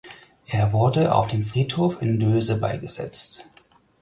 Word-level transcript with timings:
Er 0.47 0.73
wurde 0.73 1.13
auf 1.13 1.27
dem 1.27 1.43
Friedhof 1.43 2.01
in 2.01 2.19
Döse 2.19 2.59
beigesetzt. 2.59 3.51